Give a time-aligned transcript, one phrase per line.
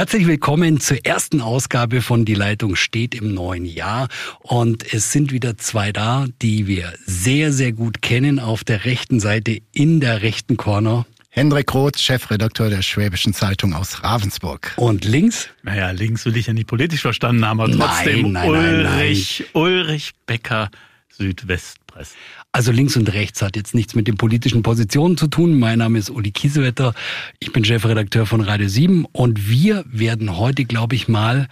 [0.00, 4.08] Herzlich willkommen zur ersten Ausgabe von Die Leitung steht im neuen Jahr.
[4.38, 8.38] Und es sind wieder zwei da, die wir sehr, sehr gut kennen.
[8.38, 11.04] Auf der rechten Seite in der rechten Corner.
[11.28, 14.72] Hendrik Roth, Chefredakteur der Schwäbischen Zeitung aus Ravensburg.
[14.76, 15.50] Und links?
[15.64, 19.62] Naja, links will ich ja nicht politisch verstanden haben, aber trotzdem nein, nein, Ulrich, nein,
[19.62, 20.70] Ulrich Becker,
[21.10, 22.14] Südwestpresse.
[22.52, 25.58] Also links und rechts hat jetzt nichts mit den politischen Positionen zu tun.
[25.58, 26.94] Mein Name ist Uli Kiesewetter.
[27.38, 31.46] Ich bin Chefredakteur von Radio 7 und wir werden heute, glaube ich, mal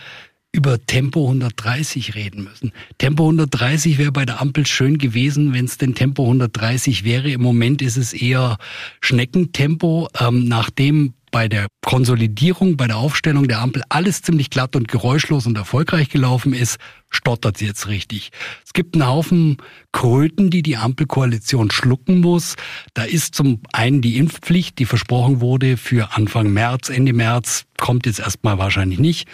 [0.50, 2.72] über Tempo 130 reden müssen.
[2.96, 7.30] Tempo 130 wäre bei der Ampel schön gewesen, wenn es denn Tempo 130 wäre.
[7.30, 8.58] Im Moment ist es eher
[9.00, 14.88] Schneckentempo, ähm, nachdem bei der Konsolidierung, bei der Aufstellung der Ampel alles ziemlich glatt und
[14.88, 16.78] geräuschlos und erfolgreich gelaufen ist,
[17.10, 18.30] stottert sie jetzt richtig.
[18.64, 19.56] Es gibt einen Haufen
[19.92, 22.56] Kröten, die die Ampelkoalition schlucken muss.
[22.94, 28.06] Da ist zum einen die Impfpflicht, die versprochen wurde für Anfang März, Ende März, kommt
[28.06, 29.28] jetzt erstmal wahrscheinlich nicht.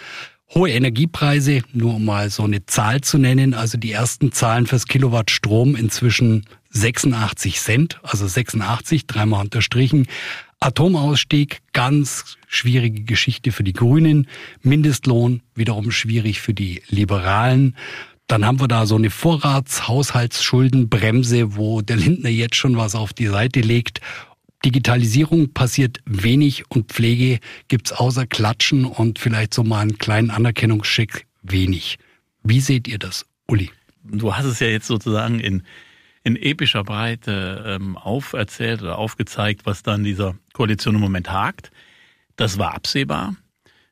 [0.53, 3.53] Hohe Energiepreise, nur um mal so eine Zahl zu nennen.
[3.53, 10.07] Also die ersten Zahlen fürs Kilowatt Strom inzwischen 86 Cent, also 86, dreimal unterstrichen.
[10.65, 14.27] Atomausstieg, ganz schwierige Geschichte für die Grünen.
[14.63, 17.75] Mindestlohn, wiederum schwierig für die Liberalen.
[18.25, 23.27] Dann haben wir da so eine Vorratshaushaltsschuldenbremse, wo der Lindner jetzt schon was auf die
[23.27, 24.01] Seite legt.
[24.65, 31.27] Digitalisierung passiert wenig und Pflege gibt's außer Klatschen und vielleicht so mal einen kleinen Anerkennungsschick
[31.43, 31.99] wenig.
[32.41, 33.69] Wie seht ihr das, Uli?
[34.03, 35.61] Du hast es ja jetzt sozusagen in
[36.25, 41.71] in epischer Breite ähm, auferzählt oder aufgezeigt, was dann dieser Koalition im Moment hakt.
[42.35, 43.35] Das war absehbar.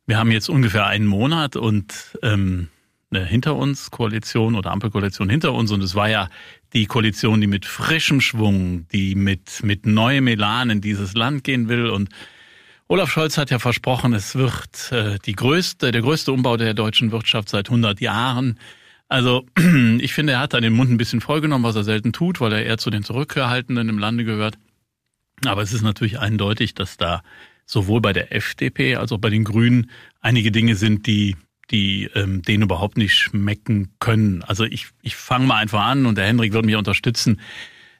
[0.08, 2.70] Wir haben jetzt ungefähr einen Monat und ähm,
[3.12, 6.28] eine hinter uns Koalition oder Ampelkoalition hinter uns und es war ja
[6.73, 11.70] die Koalition, die mit frischem Schwung, die mit mit neuem Elan in dieses Land gehen
[11.70, 12.09] will und
[12.88, 17.12] Olaf Scholz hat ja versprochen, es wird äh, die größte, der größte Umbau der deutschen
[17.12, 18.59] Wirtschaft seit 100 Jahren.
[19.14, 19.45] Also
[20.00, 22.52] ich finde, er hat da den Mund ein bisschen vollgenommen, was er selten tut, weil
[22.52, 24.57] er eher zu den Zurückgehaltenen im Lande gehört.
[25.46, 27.22] Aber es ist natürlich eindeutig, dass da
[27.68, 31.35] sowohl bei der FDP als auch bei den Grünen einige Dinge sind, die
[31.69, 34.41] die ähm, denen überhaupt nicht schmecken können.
[34.41, 37.40] Also ich, ich fange mal einfach an und der Hendrik wird mich unterstützen,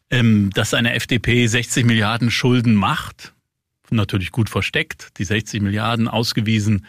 [0.10, 3.34] ähm, dass eine FDP 60 Milliarden Schulden macht,
[3.92, 6.88] natürlich gut versteckt, die 60 Milliarden ausgewiesen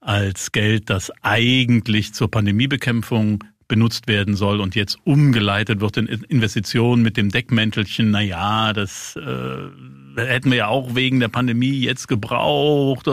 [0.00, 7.02] als Geld, das eigentlich zur Pandemiebekämpfung benutzt werden soll und jetzt umgeleitet wird in Investitionen
[7.02, 9.68] mit dem Deckmäntelchen, na ja, das äh,
[10.16, 13.06] hätten wir ja auch wegen der Pandemie jetzt gebraucht.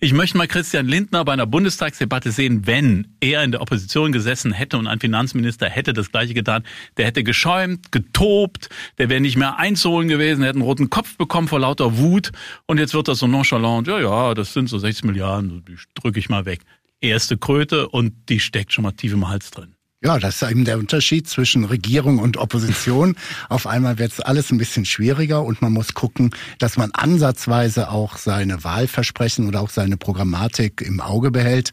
[0.00, 4.52] Ich möchte mal Christian Lindner bei einer Bundestagsdebatte sehen, wenn er in der Opposition gesessen
[4.52, 6.64] hätte und ein Finanzminister hätte das Gleiche getan.
[6.96, 11.16] Der hätte geschäumt, getobt, der wäre nicht mehr einzuholen gewesen, der hätte einen roten Kopf
[11.16, 12.32] bekommen vor lauter Wut
[12.66, 16.18] und jetzt wird das so nonchalant, ja, ja, das sind so 60 Milliarden, die drücke
[16.18, 16.60] ich mal weg.
[17.00, 19.74] Erste Kröte und die steckt schon mal tief im Hals drin.
[20.02, 23.16] Ja, das ist eben der Unterschied zwischen Regierung und Opposition.
[23.50, 27.90] Auf einmal wird es alles ein bisschen schwieriger und man muss gucken, dass man ansatzweise
[27.90, 31.72] auch seine Wahlversprechen oder auch seine Programmatik im Auge behält.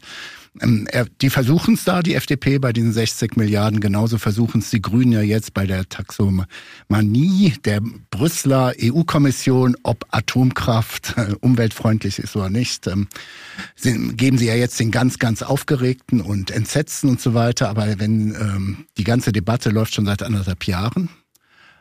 [0.60, 0.88] Ähm,
[1.20, 3.80] die versuchen es da, die FDP, bei diesen 60 Milliarden.
[3.80, 11.14] Genauso versuchen es die Grünen ja jetzt bei der Taxomanie der Brüsseler EU-Kommission, ob Atomkraft
[11.16, 12.86] äh, umweltfreundlich ist oder nicht.
[12.86, 13.08] Ähm,
[13.82, 17.68] geben sie ja jetzt den ganz, ganz aufgeregten und entsetzten und so weiter.
[17.68, 21.08] Aber wenn ähm, die ganze Debatte läuft schon seit anderthalb Jahren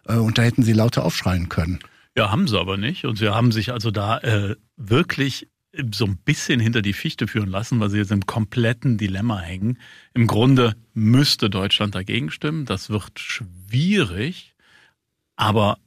[0.08, 1.80] äh, und da hätten sie lauter aufschreien können.
[2.18, 3.06] Ja, haben sie aber nicht.
[3.06, 5.48] Und sie haben sich also da äh, wirklich
[5.94, 9.78] so ein bisschen hinter die Fichte führen lassen, weil sie jetzt im kompletten Dilemma hängen.
[10.14, 12.66] Im Grunde müsste Deutschland dagegen stimmen.
[12.66, 14.56] Das wird schwierig.
[15.36, 15.78] Aber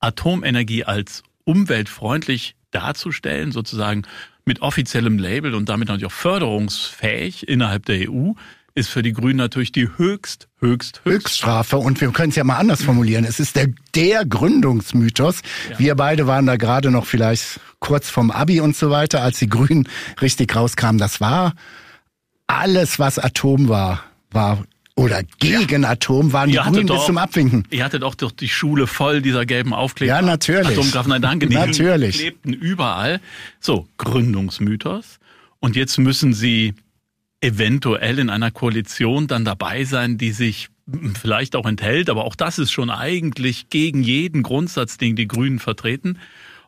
[0.00, 4.02] Atomenergie als umweltfreundlich darzustellen, sozusagen
[4.44, 8.32] mit offiziellem Label und damit natürlich auch förderungsfähig innerhalb der EU,
[8.76, 11.78] ist für die Grünen natürlich die höchst, höchst, höchst Höchststrafe.
[11.78, 13.24] Und wir können es ja mal anders formulieren.
[13.24, 15.40] Es ist der, der Gründungsmythos.
[15.70, 15.78] Ja.
[15.78, 19.48] Wir beide waren da gerade noch vielleicht kurz vom Abi und so weiter, als die
[19.48, 19.88] Grünen
[20.20, 20.98] richtig rauskamen.
[20.98, 21.54] Das war
[22.46, 24.62] alles, was Atom war, war
[24.94, 25.90] oder gegen ja.
[25.90, 27.66] Atom waren die Grünen bis zum Abwinken.
[27.70, 30.14] Ihr hattet auch doch die Schule voll dieser gelben Aufkleber.
[30.14, 30.78] Ja, natürlich.
[30.78, 31.46] Atomkraft, nein, danke.
[31.46, 32.18] Die natürlich.
[32.18, 33.20] klebten überall.
[33.58, 35.18] So, Gründungsmythos.
[35.60, 36.74] Und jetzt müssen sie
[37.40, 40.68] eventuell in einer Koalition dann dabei sein, die sich
[41.20, 45.58] vielleicht auch enthält, aber auch das ist schon eigentlich gegen jeden Grundsatz, den die Grünen
[45.58, 46.18] vertreten.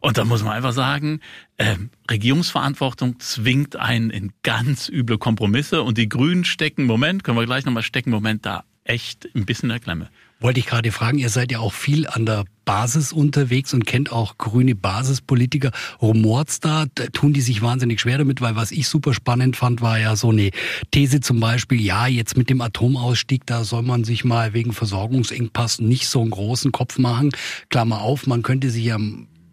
[0.00, 1.20] Und da muss man einfach sagen,
[1.56, 1.76] äh,
[2.10, 7.64] Regierungsverantwortung zwingt einen in ganz üble Kompromisse und die Grünen stecken, Moment, können wir gleich
[7.64, 10.10] nochmal stecken, Moment, da echt ein bisschen in der Klemme.
[10.40, 14.12] Wollte ich gerade fragen, ihr seid ja auch viel an der Basis unterwegs und kennt
[14.12, 15.70] auch grüne Basispolitiker.
[16.02, 16.84] Rumort's da?
[17.14, 20.28] Tun die sich wahnsinnig schwer damit, weil was ich super spannend fand, war ja so
[20.28, 20.50] eine
[20.90, 25.78] These zum Beispiel, ja, jetzt mit dem Atomausstieg, da soll man sich mal wegen Versorgungsengpass
[25.78, 27.30] nicht so einen großen Kopf machen.
[27.70, 28.98] Klammer auf, man könnte sich ja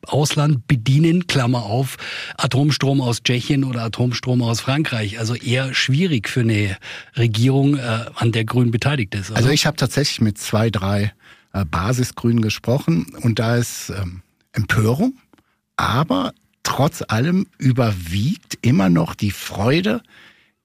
[0.07, 1.95] Ausland bedienen, Klammer auf,
[2.35, 5.19] Atomstrom aus Tschechien oder Atomstrom aus Frankreich.
[5.19, 6.75] Also eher schwierig für eine
[7.15, 9.31] Regierung, äh, an der Grün beteiligt ist.
[9.31, 9.37] Oder?
[9.37, 11.13] Also ich habe tatsächlich mit zwei, drei
[11.55, 14.21] äh, Basisgrünen gesprochen und da ist ähm,
[14.51, 15.17] Empörung,
[15.77, 20.01] aber trotz allem überwiegt immer noch die Freude,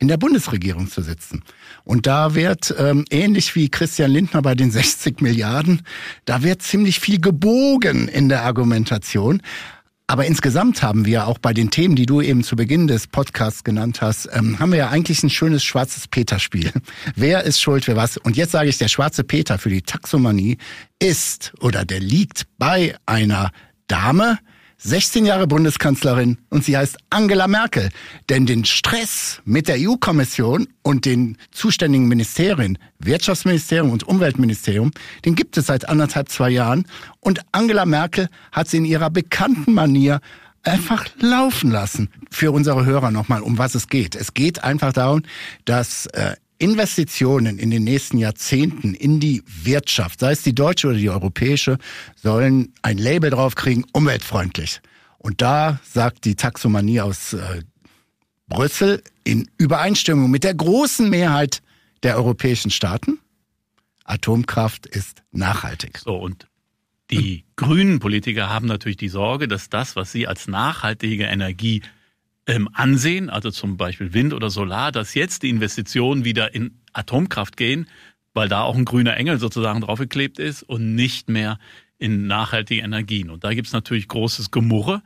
[0.01, 1.45] in der Bundesregierung zu sitzen.
[1.85, 5.83] Und da wird, ähm, ähnlich wie Christian Lindner bei den 60 Milliarden,
[6.25, 9.43] da wird ziemlich viel gebogen in der Argumentation.
[10.11, 13.63] Aber insgesamt haben wir auch bei den Themen, die du eben zu Beginn des Podcasts
[13.63, 16.73] genannt hast, ähm, haben wir ja eigentlich ein schönes schwarzes Peter-Spiel.
[17.15, 18.17] Wer ist schuld für was?
[18.17, 20.59] Und jetzt sage ich, der schwarze Peter für die Taxomanie
[20.99, 23.53] ist oder der liegt bei einer
[23.87, 24.41] Dame,
[24.83, 27.91] 16 Jahre Bundeskanzlerin und sie heißt Angela Merkel.
[28.31, 34.91] Denn den Stress mit der EU-Kommission und den zuständigen Ministerien, Wirtschaftsministerium und Umweltministerium,
[35.27, 36.87] den gibt es seit anderthalb, zwei Jahren.
[37.21, 40.21] Und Angela Merkel hat sie in ihrer bekannten Manier
[40.63, 42.09] einfach laufen lassen.
[42.31, 44.15] Für unsere Hörer nochmal, um was es geht.
[44.15, 45.23] Es geht einfach darum,
[45.67, 50.99] dass äh, Investitionen in den nächsten Jahrzehnten in die Wirtschaft, sei es die deutsche oder
[50.99, 51.79] die europäische,
[52.15, 54.81] sollen ein Label draufkriegen, umweltfreundlich.
[55.19, 57.63] Und da sagt die Taxomanie aus äh,
[58.47, 61.63] Brüssel in Übereinstimmung mit der großen Mehrheit
[62.03, 63.19] der europäischen Staaten,
[64.05, 65.99] Atomkraft ist nachhaltig.
[65.99, 66.47] So, und
[67.11, 71.83] die grünen Politiker haben natürlich die Sorge, dass das, was sie als nachhaltige Energie
[72.51, 77.57] ähm, ansehen, also zum Beispiel Wind oder Solar, dass jetzt die Investitionen wieder in Atomkraft
[77.57, 77.87] gehen,
[78.35, 81.61] weil da auch ein grüner Engel sozusagen draufgeklebt ist und nicht mehr
[81.99, 83.31] in nachhaltige Energien.
[83.31, 85.03] Und da gibt's natürlich großes Gemurre.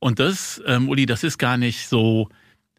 [0.00, 2.30] Und das, ähm, Uli, das ist gar nicht so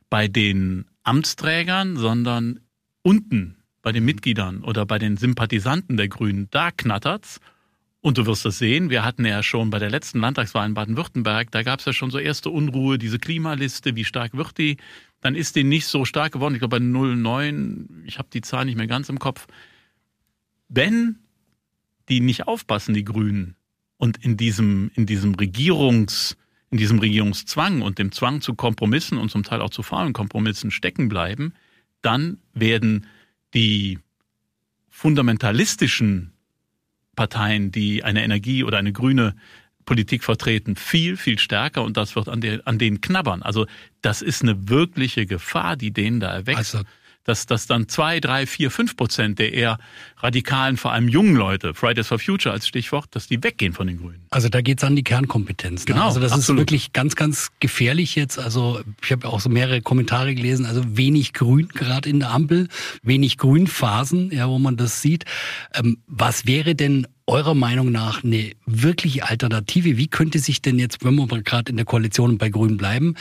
[0.10, 2.60] bei den Amtsträgern, sondern
[3.04, 6.50] unten bei den Mitgliedern oder bei den Sympathisanten der Grünen.
[6.52, 7.40] Da knattert's.
[8.02, 11.52] Und du wirst das sehen, wir hatten ja schon bei der letzten Landtagswahl in Baden-Württemberg,
[11.52, 14.78] da gab es ja schon so erste Unruhe, diese Klimaliste, wie stark wird die?
[15.20, 18.66] Dann ist die nicht so stark geworden, ich glaube bei 0,9, ich habe die Zahl
[18.66, 19.48] nicht mehr ganz im Kopf.
[20.70, 21.20] Wenn
[22.08, 23.56] die nicht aufpassen, die Grünen,
[24.00, 26.38] und in diesem, in diesem Regierungs,
[26.72, 30.72] in diesem Regierungszwang und dem Zwang zu Kompromissen und zum Teil auch zu faulen Kompromissen
[30.72, 31.54] stecken bleiben,
[32.02, 33.08] dann werden
[33.54, 34.00] die
[34.90, 36.32] fundamentalistischen
[37.20, 39.36] Parteien, die eine Energie oder eine grüne
[39.84, 43.44] Politik vertreten, viel, viel stärker und das wird an, der, an denen knabbern.
[43.44, 43.66] Also
[44.02, 46.76] das ist eine wirkliche Gefahr, die denen da erwächst.
[46.76, 46.88] Also
[47.24, 49.78] dass, dass dann zwei, drei, vier, fünf Prozent der eher
[50.18, 54.00] radikalen, vor allem jungen Leute, Fridays for Future als Stichwort, dass die weggehen von den
[54.00, 54.26] Grünen.
[54.30, 55.82] Also da geht's an die Kernkompetenz.
[55.82, 55.94] Ne?
[55.94, 56.60] Genau, also das absolut.
[56.60, 58.40] ist wirklich ganz, ganz gefährlich jetzt.
[58.40, 60.66] Also ich habe auch so mehrere Kommentare gelesen.
[60.66, 62.68] Also wenig Grün gerade in der Ampel,
[63.04, 65.26] wenig Grünphasen, ja, wo man das sieht.
[65.74, 69.98] Ähm, was wäre denn eurer Meinung nach eine wirkliche Alternative?
[69.98, 73.16] Wie könnte sich denn jetzt, wenn wir gerade in der Koalition bei Grünen bleiben,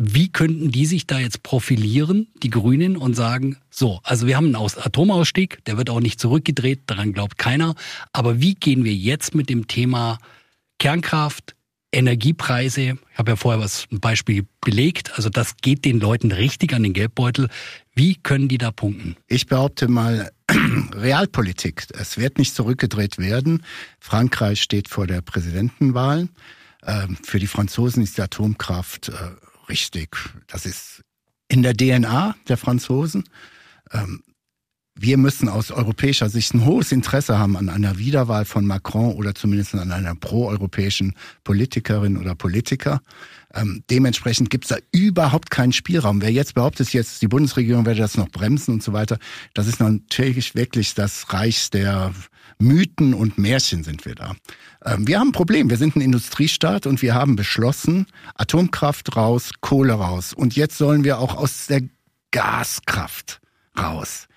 [0.00, 4.54] wie könnten die sich da jetzt profilieren, die Grünen, und sagen, so, also wir haben
[4.54, 7.74] einen Atomausstieg, der wird auch nicht zurückgedreht, daran glaubt keiner.
[8.12, 10.18] Aber wie gehen wir jetzt mit dem Thema
[10.78, 11.56] Kernkraft,
[11.90, 16.74] Energiepreise, ich habe ja vorher was ein Beispiel belegt, also das geht den Leuten richtig
[16.74, 17.48] an den Geldbeutel.
[17.94, 19.16] Wie können die da punkten?
[19.26, 20.30] Ich behaupte mal,
[20.94, 21.86] Realpolitik.
[21.98, 23.64] Es wird nicht zurückgedreht werden.
[23.98, 26.28] Frankreich steht vor der Präsidentenwahl.
[26.86, 29.12] Ähm, für die Franzosen ist die Atomkraft äh,
[29.68, 30.16] richtig.
[30.46, 31.02] Das ist
[31.48, 33.24] in der DNA der Franzosen.
[33.92, 34.22] Ähm,
[35.00, 39.34] wir müssen aus europäischer Sicht ein hohes Interesse haben an einer Wiederwahl von Macron oder
[39.34, 41.14] zumindest an einer proeuropäischen
[41.44, 43.00] Politikerin oder Politiker.
[43.54, 46.20] Ähm, dementsprechend gibt es da überhaupt keinen Spielraum.
[46.20, 49.18] Wer jetzt behauptet, jetzt die Bundesregierung werde das noch bremsen und so weiter,
[49.54, 52.12] das ist natürlich wirklich das Reich der
[52.58, 54.34] Mythen und Märchen sind wir da.
[54.84, 55.70] Ähm, wir haben ein Problem.
[55.70, 60.32] Wir sind ein Industriestaat und wir haben beschlossen, Atomkraft raus, Kohle raus.
[60.34, 61.82] Und jetzt sollen wir auch aus der
[62.30, 63.40] Gaskraft
[63.78, 64.27] raus.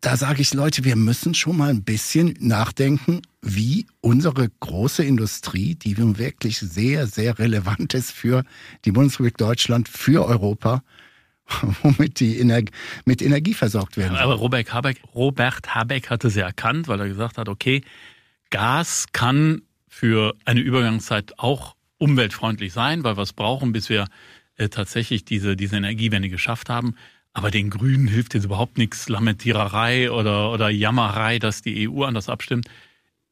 [0.00, 5.74] Da sage ich, Leute, wir müssen schon mal ein bisschen nachdenken, wie unsere große Industrie,
[5.74, 8.44] die nun wirklich sehr, sehr relevant ist für
[8.84, 10.82] die Bundesrepublik Deutschland, für Europa,
[11.82, 12.62] womit die Ener
[13.04, 14.16] mit Energie versorgt werden.
[14.16, 17.82] Aber Robert Habeck, Robert Habeck hatte sie erkannt, weil er gesagt hat, okay,
[18.50, 24.06] Gas kann für eine Übergangszeit auch umweltfreundlich sein, weil wir es brauchen, bis wir
[24.56, 26.96] äh, tatsächlich diese, diese Energiewende geschafft haben.
[27.36, 32.30] Aber den Grünen hilft jetzt überhaupt nichts, Lamentiererei oder, oder Jammerei, dass die EU anders
[32.30, 32.66] abstimmt.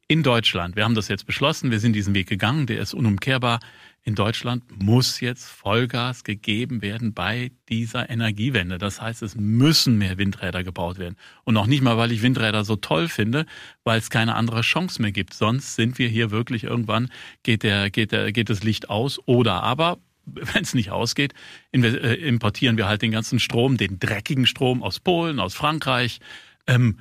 [0.09, 3.61] in Deutschland, wir haben das jetzt beschlossen, wir sind diesen Weg gegangen, der ist unumkehrbar.
[4.03, 8.77] In Deutschland muss jetzt Vollgas gegeben werden bei dieser Energiewende.
[8.77, 11.17] Das heißt, es müssen mehr Windräder gebaut werden.
[11.45, 13.47] Und noch nicht mal, weil ich Windräder so toll finde,
[13.85, 15.33] weil es keine andere Chance mehr gibt.
[15.33, 17.11] Sonst sind wir hier wirklich irgendwann,
[17.43, 19.97] geht, der, geht, der, geht das Licht aus oder aber
[20.27, 21.35] wenn es nicht ausgeht,
[21.73, 26.21] äh, importieren wir halt den ganzen Strom, den dreckigen Strom aus Polen, aus Frankreich.
[26.67, 26.99] Ähm,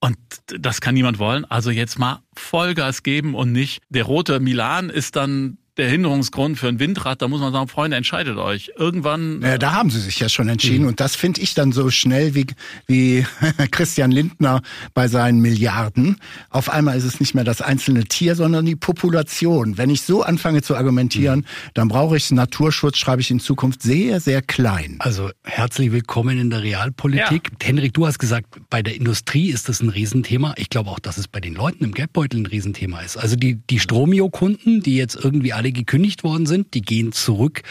[0.00, 1.44] und das kann niemand wollen.
[1.44, 6.68] Also jetzt mal Vollgas geben und nicht der rote Milan ist dann der Hinderungsgrund für
[6.68, 8.72] ein Windrad, da muss man sagen, Freunde, entscheidet euch.
[8.76, 9.40] Irgendwann.
[9.40, 10.82] Ja, da haben sie sich ja schon entschieden.
[10.82, 10.88] Mhm.
[10.88, 12.46] Und das finde ich dann so schnell wie,
[12.86, 13.24] wie
[13.70, 14.60] Christian Lindner
[14.92, 16.18] bei seinen Milliarden.
[16.50, 19.78] Auf einmal ist es nicht mehr das einzelne Tier, sondern die Population.
[19.78, 21.70] Wenn ich so anfange zu argumentieren, mhm.
[21.72, 24.96] dann brauche ich Naturschutz, schreibe ich in Zukunft sehr, sehr klein.
[24.98, 27.50] Also herzlich willkommen in der Realpolitik.
[27.50, 27.66] Ja.
[27.66, 30.52] Henrik, du hast gesagt, bei der Industrie ist das ein Riesenthema.
[30.58, 33.16] Ich glaube auch, dass es bei den Leuten im Geldbeutel ein Riesenthema ist.
[33.16, 37.62] Also die, die Stromio-Kunden, die jetzt irgendwie alle gekündigt worden sind, die gehen zurück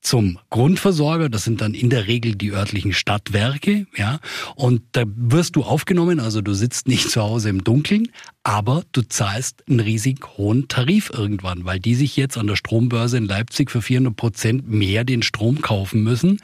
[0.00, 4.18] zum Grundversorger, das sind dann in der Regel die örtlichen Stadtwerke, ja,
[4.54, 8.08] und da wirst du aufgenommen, also du sitzt nicht zu Hause im Dunkeln,
[8.42, 13.18] aber du zahlst einen riesig hohen Tarif irgendwann, weil die sich jetzt an der Strombörse
[13.18, 16.40] in Leipzig für 400 Prozent mehr den Strom kaufen müssen.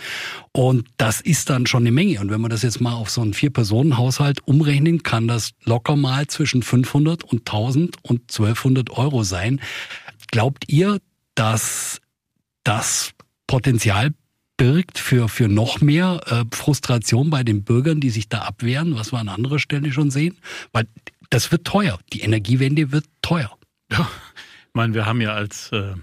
[0.53, 2.21] Und das ist dann schon eine Menge.
[2.21, 6.27] Und wenn man das jetzt mal auf so einen Vier-Personen-Haushalt umrechnen, kann das locker mal
[6.27, 9.61] zwischen 500 und 1000 und 1200 Euro sein.
[10.29, 11.01] Glaubt ihr,
[11.35, 12.01] dass
[12.65, 13.13] das
[13.47, 14.13] Potenzial
[14.57, 19.13] birgt für, für noch mehr äh, Frustration bei den Bürgern, die sich da abwehren, was
[19.13, 20.39] wir an anderer Stelle schon sehen?
[20.73, 20.87] Weil
[21.31, 21.99] das wird teuer.
[22.13, 23.57] Die Energiewende wird teuer.
[23.91, 24.09] Ja,
[24.69, 25.95] ich meine, wir haben ja als äh,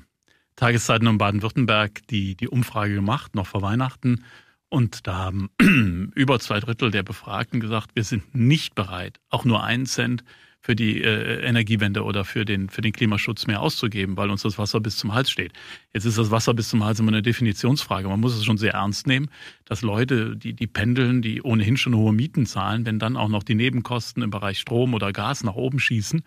[0.56, 4.24] Tageszeitung in Baden-Württemberg die, die Umfrage gemacht, noch vor Weihnachten.
[4.70, 5.50] Und da haben
[6.16, 10.24] über zwei Drittel der Befragten gesagt, wir sind nicht bereit, auch nur einen Cent
[10.64, 14.58] für die äh, Energiewende oder für den, für den Klimaschutz mehr auszugeben, weil uns das
[14.58, 15.52] Wasser bis zum Hals steht.
[15.94, 18.08] Jetzt ist das Wasser bis zum Hals immer eine Definitionsfrage.
[18.08, 19.30] Man muss es schon sehr ernst nehmen,
[19.66, 23.44] dass Leute, die, die pendeln, die ohnehin schon hohe Mieten zahlen, wenn dann auch noch
[23.44, 26.24] die Nebenkosten im Bereich Strom oder Gas nach oben schießen,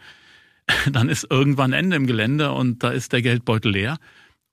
[0.92, 3.96] dann ist irgendwann Ende im Gelände und da ist der Geldbeutel leer.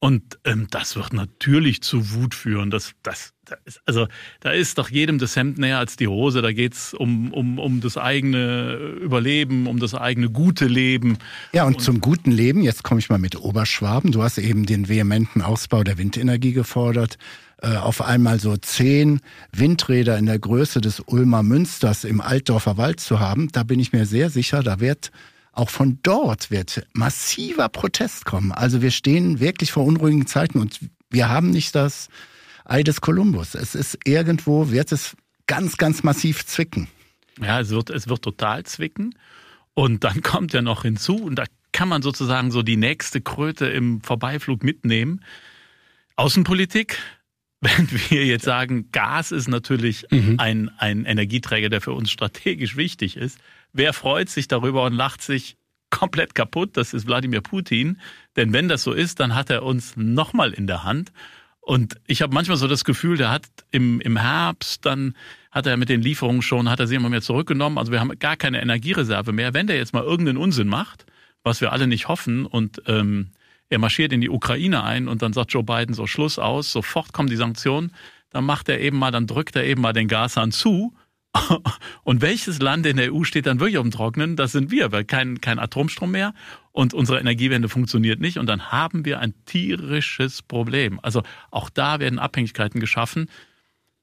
[0.03, 2.69] Und ähm, das wird natürlich zu Wut führen.
[2.69, 4.09] Das, das, das ist, also
[4.41, 6.41] da ist doch jedem das Hemd näher als die Hose.
[6.41, 11.19] Da geht's um, um, um das eigene Überleben, um das eigene gute Leben.
[11.53, 14.11] Ja, und, und zum guten Leben, jetzt komme ich mal mit Oberschwaben.
[14.11, 17.17] Du hast eben den vehementen Ausbau der Windenergie gefordert.
[17.61, 19.21] Äh, auf einmal so zehn
[19.53, 23.93] Windräder in der Größe des Ulmer Münsters im Altdorfer Wald zu haben, da bin ich
[23.93, 25.11] mir sehr sicher, da wird
[25.53, 28.51] auch von dort wird massiver Protest kommen.
[28.51, 30.79] Also wir stehen wirklich vor unruhigen Zeiten und
[31.09, 32.09] wir haben nicht das
[32.65, 33.55] Ei des Kolumbus.
[33.55, 36.87] Es ist irgendwo, wird es ganz, ganz massiv zwicken.
[37.39, 39.15] Ja, es wird, es wird total zwicken.
[39.75, 43.67] Und dann kommt ja noch hinzu, und da kann man sozusagen so die nächste Kröte
[43.67, 45.23] im Vorbeiflug mitnehmen.
[46.15, 46.97] Außenpolitik,
[47.61, 50.39] wenn wir jetzt sagen, Gas ist natürlich mhm.
[50.39, 53.37] ein, ein Energieträger, der für uns strategisch wichtig ist.
[53.73, 55.57] Wer freut sich darüber und lacht sich
[55.89, 56.77] komplett kaputt?
[56.77, 57.99] Das ist Wladimir Putin.
[58.35, 61.11] Denn wenn das so ist, dann hat er uns nochmal in der Hand.
[61.59, 65.15] Und ich habe manchmal so das Gefühl, der hat im, im Herbst, dann
[65.49, 67.77] hat er mit den Lieferungen schon, hat er sie immer mehr zurückgenommen.
[67.77, 69.53] Also wir haben gar keine Energiereserve mehr.
[69.53, 71.05] Wenn der jetzt mal irgendeinen Unsinn macht,
[71.41, 73.29] was wir alle nicht hoffen, und ähm,
[73.69, 77.13] er marschiert in die Ukraine ein und dann sagt Joe Biden so Schluss aus, sofort
[77.13, 77.93] kommen die Sanktionen,
[78.29, 80.93] dann macht er eben mal, dann drückt er eben mal den Gashahn zu
[82.03, 84.35] Und welches Land in der EU steht dann wirklich auf dem Trocknen?
[84.35, 86.33] Das sind wir, weil kein, kein Atomstrom mehr
[86.71, 88.37] und unsere Energiewende funktioniert nicht.
[88.37, 90.99] Und dann haben wir ein tierisches Problem.
[91.01, 93.29] Also auch da werden Abhängigkeiten geschaffen.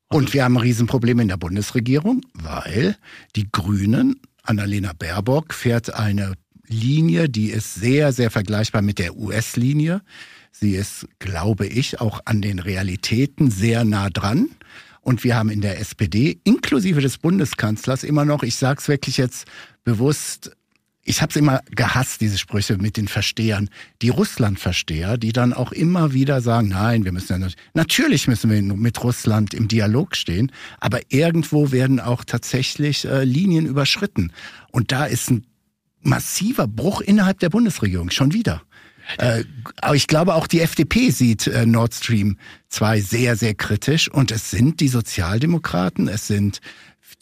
[0.08, 2.96] Und wir haben ein Riesenproblem in der Bundesregierung, weil
[3.36, 6.34] die Grünen, Annalena Baerbock, fährt eine
[6.66, 10.02] Linie, die ist sehr, sehr vergleichbar mit der US-Linie.
[10.50, 14.50] Sie ist, glaube ich, auch an den Realitäten sehr nah dran.
[15.10, 19.16] Und wir haben in der SPD, inklusive des Bundeskanzlers, immer noch, ich sage es wirklich
[19.16, 19.44] jetzt
[19.82, 20.52] bewusst,
[21.02, 23.70] ich habe es immer gehasst, diese Sprüche mit den Verstehern,
[24.02, 28.50] die Russland-Versteher, die dann auch immer wieder sagen, nein, wir müssen ja nicht, natürlich müssen
[28.52, 34.32] wir mit Russland im Dialog stehen, aber irgendwo werden auch tatsächlich äh, Linien überschritten.
[34.70, 35.44] Und da ist ein
[36.02, 38.62] massiver Bruch innerhalb der Bundesregierung schon wieder.
[39.18, 39.44] Äh,
[39.80, 42.38] aber ich glaube, auch die FDP sieht äh, Nord Stream
[42.68, 44.10] 2 sehr, sehr kritisch.
[44.10, 46.60] Und es sind die Sozialdemokraten, es sind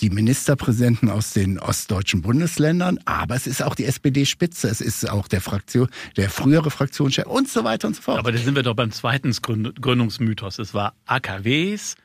[0.01, 5.29] die Ministerpräsidenten aus den ostdeutschen Bundesländern, aber es ist auch die SPD-Spitze, es ist auch
[5.29, 8.19] der Fraktion, der frühere Fraktionschef und so weiter und so fort.
[8.19, 10.59] Aber da sind wir doch beim zweiten Gründungsmythos.
[10.59, 11.97] Es war AKWs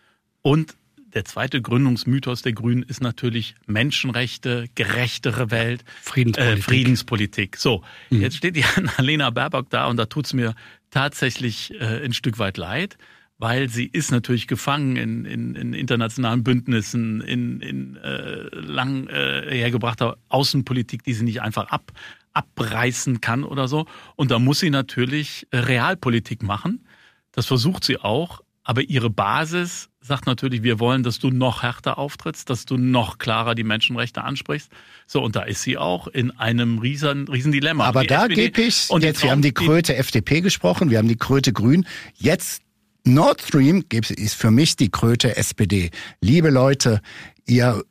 [0.41, 0.75] und
[1.13, 6.57] der zweite Gründungsmythos der Grünen ist natürlich Menschenrechte, gerechtere Welt, Friedenspolitik.
[6.57, 7.57] Äh, Friedenspolitik.
[7.57, 8.21] So, mhm.
[8.21, 10.55] jetzt steht die Annalena Baerbock da und da tut's mir
[10.89, 12.97] tatsächlich äh, ein Stück weit leid,
[13.37, 19.49] weil sie ist natürlich gefangen in, in, in internationalen Bündnissen, in, in äh, lang äh,
[19.49, 21.91] hergebrachter Außenpolitik, die sie nicht einfach ab,
[22.33, 23.85] abreißen kann oder so.
[24.15, 26.85] Und da muss sie natürlich äh, Realpolitik machen.
[27.31, 31.97] Das versucht sie auch, aber ihre Basis sagt natürlich, wir wollen, dass du noch härter
[31.97, 34.69] auftrittst, dass du noch klarer die Menschenrechte ansprichst.
[35.07, 37.85] So, und da ist sie auch in einem riesen, riesen Dilemma.
[37.85, 41.07] Aber die da gebe ich, und jetzt, wir haben die Kröte FDP gesprochen, wir haben
[41.07, 41.85] die Kröte Grün.
[42.15, 42.61] Jetzt
[43.05, 45.89] Nord Stream ist für mich die Kröte SPD.
[46.21, 47.01] Liebe Leute,
[47.45, 47.83] ihr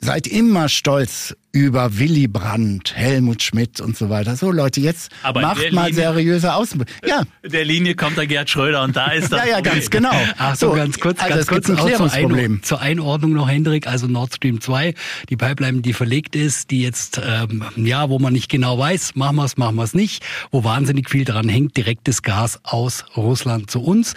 [0.00, 4.36] seid immer stolz über Willy Brandt, Helmut Schmidt und so weiter.
[4.36, 6.84] So Leute, jetzt Aber macht mal Linie, seriöse Außen.
[7.06, 7.22] Ja.
[7.44, 9.40] Der Linie kommt der Gerd Schröder und da ist das.
[9.44, 10.12] ja, ja, ganz genau.
[10.38, 12.62] Ach so, so ganz kurz, also ganz kurz ein Klärungsproblem.
[12.62, 14.94] Zur, Einordnung noch, Hendrik, also Nord Stream 2,
[15.28, 19.36] die Pipeline, die verlegt ist, die jetzt, ähm, ja, wo man nicht genau weiß, machen
[19.36, 23.70] wir es, machen wir es nicht, wo wahnsinnig viel dran hängt, direktes Gas aus Russland
[23.70, 24.14] zu uns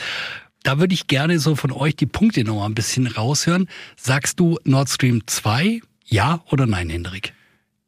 [0.63, 3.67] da würde ich gerne so von euch die Punkte noch mal ein bisschen raushören.
[3.95, 5.81] Sagst du Nord Stream 2
[6.11, 7.33] ja oder nein, Hendrik?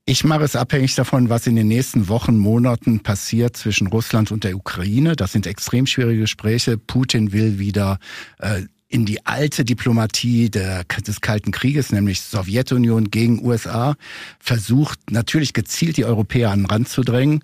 [0.05, 4.43] Ich mache es abhängig davon, was in den nächsten Wochen, Monaten passiert zwischen Russland und
[4.43, 5.15] der Ukraine.
[5.15, 6.77] Das sind extrem schwierige Gespräche.
[6.77, 7.99] Putin will wieder
[8.39, 13.95] äh, in die alte Diplomatie der, des Kalten Krieges, nämlich Sowjetunion gegen USA,
[14.39, 17.43] versucht natürlich gezielt die Europäer an den Rand zu drängen.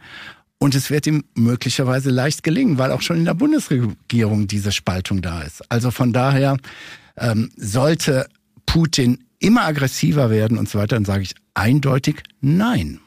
[0.59, 5.21] Und es wird ihm möglicherweise leicht gelingen, weil auch schon in der Bundesregierung diese Spaltung
[5.21, 5.63] da ist.
[5.71, 6.57] Also von daher
[7.17, 8.27] ähm, sollte
[8.65, 12.99] Putin immer aggressiver werden und so weiter, dann sage ich eindeutig nein.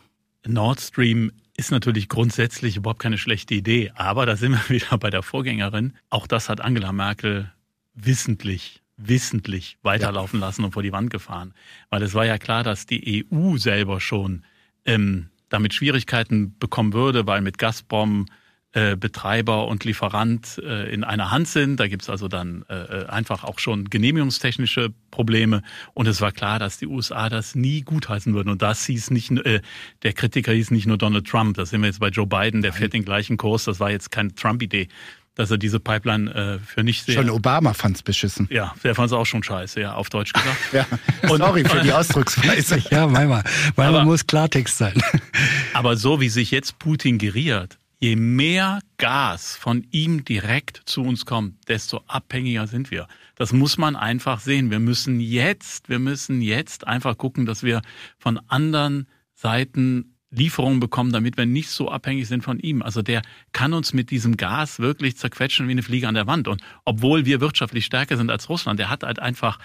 [0.47, 5.11] Nord Stream ist natürlich grundsätzlich überhaupt keine schlechte Idee, aber da sind wir wieder bei
[5.11, 5.93] der Vorgängerin.
[6.11, 7.53] Auch das hat Angela Merkel
[7.95, 10.47] wissentlich wissentlich weiterlaufen ja.
[10.47, 11.55] lassen und vor die Wand gefahren.
[11.91, 14.45] Weil es war ja klar, dass die EU selber schon
[14.85, 18.27] ähm, damit Schwierigkeiten bekommen würde, weil mit Gazprom
[18.73, 21.79] äh, Betreiber und Lieferant äh, in einer Hand sind.
[21.79, 25.63] Da gibt's also dann äh, äh, einfach auch schon genehmigungstechnische Probleme.
[25.95, 28.49] Und es war klar, dass die USA das nie gutheißen würden.
[28.49, 29.61] Und das hieß nicht, äh,
[30.03, 31.57] der Kritiker hieß nicht nur Donald Trump.
[31.57, 33.65] Das sind wir jetzt bei Joe Biden, der fährt den gleichen Kurs.
[33.65, 34.89] Das war jetzt keine Trump-Idee
[35.35, 37.15] dass er diese Pipeline äh, für nicht sehr...
[37.15, 38.49] Schon Obama fand's beschissen.
[38.51, 40.59] Ja, der fand's auch schon scheiße, ja, auf Deutsch gesagt.
[40.73, 40.87] ja,
[41.29, 42.83] und, sorry für die Ausdrucksweise.
[42.91, 43.43] ja, manchmal,
[43.75, 45.03] weil man muss Klartext sein.
[45.73, 51.25] aber so wie sich jetzt Putin geriert, je mehr Gas von ihm direkt zu uns
[51.25, 53.07] kommt, desto abhängiger sind wir.
[53.37, 54.73] Das muss man einfach sehen.
[54.73, 57.81] Wir müssen jetzt, wir müssen jetzt einfach gucken, dass wir
[58.19, 62.83] von anderen Seiten Lieferungen bekommen, damit wir nicht so abhängig sind von ihm.
[62.83, 66.49] Also der kann uns mit diesem Gas wirklich zerquetschen wie eine Fliege an der Wand.
[66.49, 69.61] Und obwohl wir wirtschaftlich stärker sind als Russland, der hat halt einfach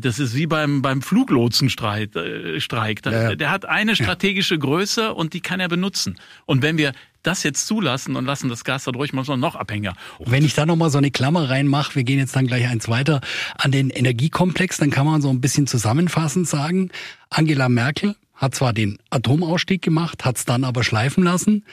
[0.00, 2.16] das ist wie beim, beim Fluglotsenstreik.
[2.16, 3.04] Äh, Streik.
[3.04, 3.34] Ja.
[3.34, 6.16] Der hat eine strategische Größe und die kann er benutzen.
[6.46, 6.92] Und wenn wir
[7.22, 9.94] das jetzt zulassen und lassen das Gas da durch, muss man noch abhängiger.
[10.18, 13.20] Wenn ich da nochmal so eine Klammer reinmache, wir gehen jetzt dann gleich eins weiter
[13.56, 16.90] an den Energiekomplex, dann kann man so ein bisschen zusammenfassend sagen,
[17.30, 21.64] Angela Merkel hat zwar den Atomausstieg gemacht, hat es dann aber schleifen lassen.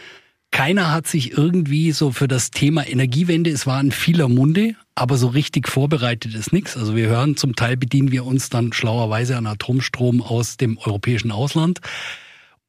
[0.51, 5.17] Keiner hat sich irgendwie so für das Thema Energiewende, es war in vieler Munde, aber
[5.17, 6.75] so richtig vorbereitet ist nichts.
[6.75, 11.31] Also wir hören, zum Teil bedienen wir uns dann schlauerweise an Atomstrom aus dem europäischen
[11.31, 11.79] Ausland.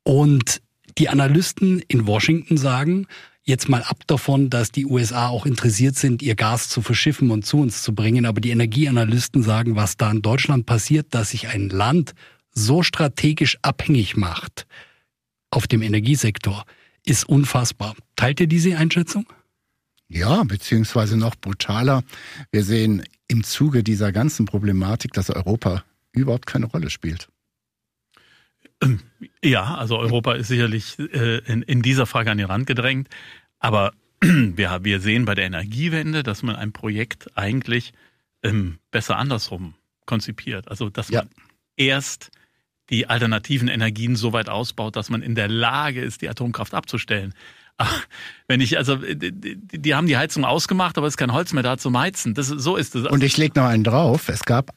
[0.04, 0.62] Und
[0.96, 3.08] die Analysten in Washington sagen,
[3.42, 7.44] jetzt mal ab davon, dass die USA auch interessiert sind, ihr Gas zu verschiffen und
[7.44, 8.26] zu uns zu bringen.
[8.26, 12.14] Aber die Energieanalysten sagen, was da in Deutschland passiert, dass sich ein Land
[12.52, 14.66] so strategisch abhängig macht
[15.50, 16.64] auf dem Energiesektor,
[17.04, 17.94] ist unfassbar.
[18.16, 19.26] Teilt ihr diese Einschätzung?
[20.08, 22.02] Ja, beziehungsweise noch brutaler.
[22.50, 27.28] Wir sehen im Zuge dieser ganzen Problematik, dass Europa überhaupt keine Rolle spielt.
[28.82, 29.00] Ähm,
[29.42, 33.08] ja, also Europa ist sicherlich äh, in, in dieser Frage an den Rand gedrängt.
[33.58, 37.92] Aber wir, wir sehen bei der Energiewende, dass man ein Projekt eigentlich
[38.42, 40.68] ähm, besser andersrum konzipiert.
[40.68, 41.30] Also dass man
[41.76, 42.30] erst
[42.92, 47.34] die alternativen Energien so weit ausbaut, dass man in der Lage ist, die Atomkraft abzustellen.
[48.46, 51.62] Wenn ich, also, die, die, haben die Heizung ausgemacht, aber es ist kein Holz mehr
[51.62, 52.34] da zum Heizen.
[52.34, 53.06] Das, so ist es.
[53.06, 54.28] Und ich lege noch einen drauf.
[54.28, 54.74] Es gab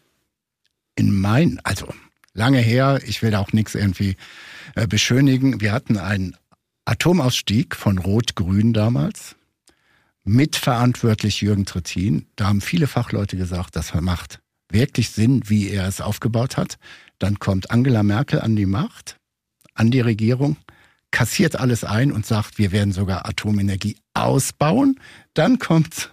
[0.96, 1.94] in mein, also
[2.34, 4.16] lange her, ich will da auch nichts irgendwie
[4.76, 5.60] äh, beschönigen.
[5.60, 6.38] Wir hatten einen
[6.86, 9.36] Atomausstieg von Rot-Grün damals.
[10.24, 12.28] Mitverantwortlich Jürgen Trittin.
[12.38, 14.40] Da haben viele Fachleute gesagt, das macht
[14.76, 16.78] wirklich Sinn, wie er es aufgebaut hat.
[17.18, 19.18] Dann kommt Angela Merkel an die Macht,
[19.74, 20.58] an die Regierung,
[21.10, 25.00] kassiert alles ein und sagt, wir werden sogar Atomenergie ausbauen.
[25.34, 26.12] Dann kommt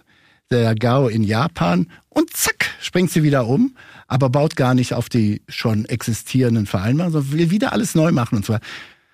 [0.49, 3.75] der GAU in Japan und zack, springt sie wieder um,
[4.07, 8.37] aber baut gar nicht auf die schon existierenden Vereinbarungen, sondern will wieder alles neu machen
[8.37, 8.59] und zwar.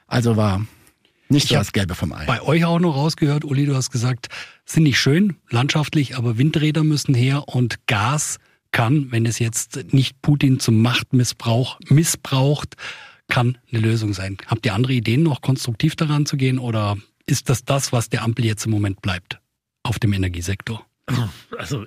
[0.05, 0.65] Also war
[1.29, 2.25] nicht so das Gelbe vom Ei.
[2.25, 4.27] Bei euch auch noch rausgehört, Uli, du hast gesagt,
[4.65, 8.38] sind nicht schön, landschaftlich, aber Windräder müssen her und Gas
[8.71, 12.75] kann, wenn es jetzt nicht Putin zum Machtmissbrauch missbraucht,
[13.27, 14.38] kann eine Lösung sein.
[14.47, 18.23] Habt ihr andere Ideen, noch konstruktiv daran zu gehen oder ist das das, was der
[18.23, 19.39] Ampel jetzt im Moment bleibt
[19.84, 20.86] auf dem Energiesektor?
[21.58, 21.86] Also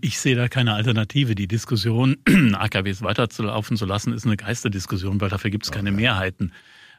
[0.00, 1.34] ich sehe da keine Alternative.
[1.34, 2.16] Die Diskussion,
[2.54, 6.52] AKWs weiterzulaufen zu lassen, ist eine Geisterdiskussion, weil dafür gibt es keine Mehrheiten.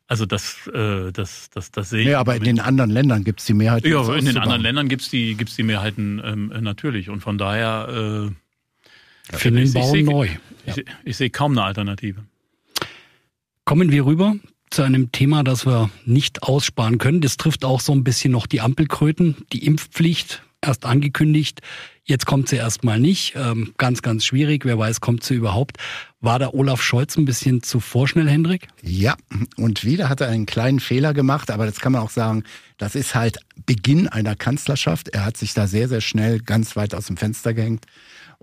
[0.08, 2.08] Also das, äh, das, das, das sehe ich.
[2.08, 3.90] Ja, aber in den anderen Ländern gibt es die Mehrheiten.
[3.90, 7.10] Ja, in den anderen Ländern gibt es die, gibt's die Mehrheiten ähm, natürlich.
[7.10, 8.32] Und von daher äh,
[9.32, 10.30] für den Bau neu.
[10.66, 10.84] Ich, ja.
[11.04, 12.24] ich sehe kaum eine Alternative.
[13.66, 14.36] Kommen wir rüber
[14.70, 17.22] zu einem Thema, das wir nicht aussparen können.
[17.22, 21.62] Das trifft auch so ein bisschen noch die Ampelkröten, die Impfpflicht, erst angekündigt.
[22.06, 23.34] Jetzt kommt sie erstmal nicht.
[23.38, 24.66] Ähm, ganz, ganz schwierig.
[24.66, 25.78] Wer weiß, kommt sie überhaupt.
[26.20, 28.68] War da Olaf Scholz ein bisschen zu vorschnell, Hendrik?
[28.82, 29.16] Ja,
[29.56, 32.44] und wieder hat er einen kleinen Fehler gemacht, aber das kann man auch sagen,
[32.78, 35.10] das ist halt Beginn einer Kanzlerschaft.
[35.10, 37.86] Er hat sich da sehr, sehr schnell ganz weit aus dem Fenster gehängt.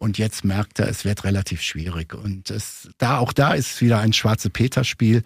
[0.01, 2.15] Und jetzt merkt er, es wird relativ schwierig.
[2.15, 5.23] Und es, da, auch da ist wieder ein schwarze Peter-Spiel.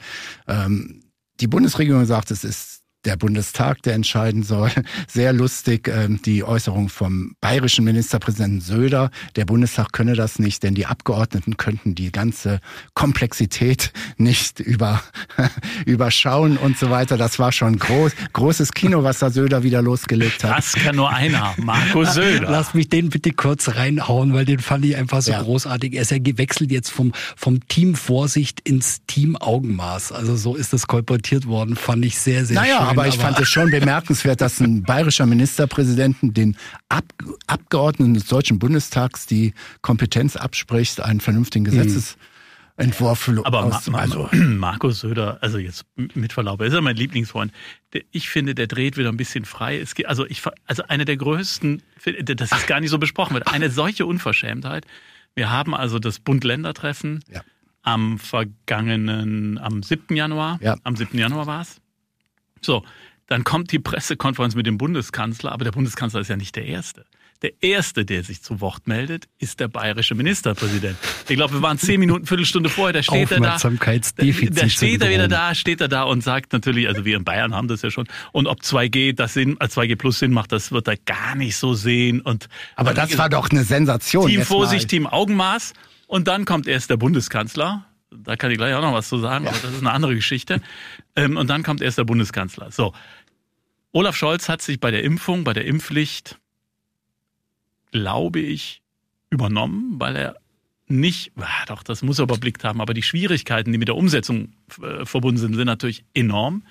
[0.48, 1.04] Ähm,
[1.38, 4.70] die Bundesregierung sagt, es ist der Bundestag, der entscheiden soll.
[5.08, 9.10] Sehr lustig ähm, die Äußerung vom bayerischen Ministerpräsidenten Söder.
[9.36, 12.60] Der Bundestag könne das nicht, denn die Abgeordneten könnten die ganze
[12.94, 15.02] Komplexität nicht über,
[15.86, 17.16] überschauen und so weiter.
[17.16, 20.58] Das war schon groß, großes Kino, was da Söder wieder losgelegt hat.
[20.58, 22.50] Das kann nur einer, Markus Söder.
[22.50, 25.42] Lass mich den bitte kurz reinhauen, weil den fand ich einfach so ja.
[25.42, 25.94] großartig.
[25.94, 30.12] Er ist ja gewechselt jetzt vom, vom Team Vorsicht ins Team Augenmaß.
[30.12, 33.38] Also so ist das kolportiert worden, fand ich sehr, sehr naja, schön aber ich fand
[33.38, 36.56] es schon bemerkenswert, dass ein bayerischer Ministerpräsident den
[36.88, 37.04] Ab
[37.46, 43.44] Abgeordneten des Deutschen Bundestags die Kompetenz abspricht, einen vernünftigen Gesetzesentwurf mhm.
[43.44, 47.52] Aber aus, Ma also Markus Söder, also jetzt mit Verlaub, er ist ja mein Lieblingsfreund.
[48.10, 49.78] Ich finde, der dreht wieder ein bisschen frei.
[49.78, 51.82] Es geht, also ich, also eine der größten,
[52.24, 54.86] das ist gar nicht so besprochen wird, eine solche Unverschämtheit.
[55.34, 57.42] Wir haben also das Bund-Länder-Treffen ja.
[57.82, 60.14] am vergangenen, am 7.
[60.14, 60.58] Januar.
[60.62, 60.76] Ja.
[60.84, 61.18] Am 7.
[61.18, 61.80] Januar war es.
[62.64, 62.84] So,
[63.26, 67.04] dann kommt die Pressekonferenz mit dem Bundeskanzler, aber der Bundeskanzler ist ja nicht der Erste.
[67.42, 70.96] Der Erste, der sich zu Wort meldet, ist der bayerische Ministerpräsident.
[71.28, 73.58] Ich glaube, wir waren zehn Minuten, Viertelstunde vorher, da steht er da.
[74.62, 77.54] Da steht er wieder da, steht er da und sagt natürlich, also wir in Bayern
[77.54, 78.06] haben das ja schon.
[78.32, 81.56] Und ob 2G das Sinn, 2G äh, plus Sinn macht, das wird er gar nicht
[81.56, 82.22] so sehen.
[82.22, 84.30] Und aber das war doch eine Sensation.
[84.30, 85.74] Team Vorsicht, Team Augenmaß.
[86.06, 87.84] Und dann kommt erst der Bundeskanzler,
[88.22, 90.60] da kann ich gleich auch noch was zu sagen, aber das ist eine andere Geschichte.
[91.16, 92.70] Ähm, und dann kommt erst der Bundeskanzler.
[92.70, 92.92] So.
[93.92, 96.38] Olaf Scholz hat sich bei der Impfung, bei der Impfpflicht,
[97.92, 98.82] glaube ich,
[99.30, 100.36] übernommen, weil er
[100.86, 104.52] nicht, ah, doch, das muss er überblickt haben, aber die Schwierigkeiten, die mit der Umsetzung
[104.82, 106.64] äh, verbunden sind, sind natürlich enorm.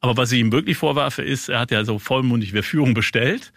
[0.00, 3.52] Aber was ich ihm wirklich vorwerfe, ist, er hat ja so vollmundig, wer Führung bestellt,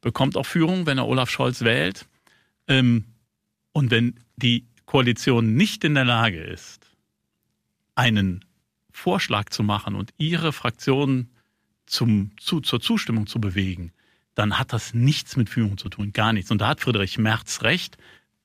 [0.00, 2.06] bekommt auch Führung, wenn er Olaf Scholz wählt.
[2.68, 3.04] Ähm,
[3.72, 6.90] und wenn die Koalition nicht in der Lage ist,
[7.94, 8.44] einen
[8.90, 11.28] Vorschlag zu machen und ihre Fraktion
[11.86, 13.92] zum, zu, zur Zustimmung zu bewegen,
[14.34, 16.50] dann hat das nichts mit Führung zu tun, gar nichts.
[16.50, 17.98] Und da hat Friedrich Merz recht,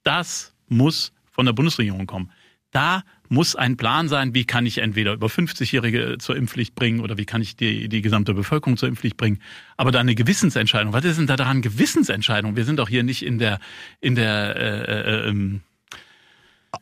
[0.04, 2.32] das muss von der Bundesregierung kommen.
[2.72, 7.18] Da muss ein Plan sein, wie kann ich entweder über 50-Jährige zur Impfpflicht bringen oder
[7.18, 9.40] wie kann ich die, die gesamte Bevölkerung zur Impfpflicht bringen.
[9.78, 10.94] Aber da eine Gewissensentscheidung.
[10.94, 12.56] Was ist denn da daran Gewissensentscheidung?
[12.56, 13.60] Wir sind doch hier nicht in der,
[14.02, 15.62] in der äh, äh, ähm,